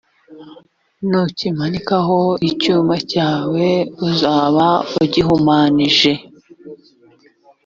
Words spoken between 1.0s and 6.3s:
nukimanikaho icyuma cyawe uzaba ugihumanije